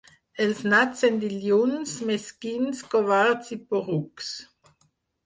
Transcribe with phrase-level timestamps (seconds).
[0.43, 4.33] Els nats en dilluns, mesquins, covards i porucs.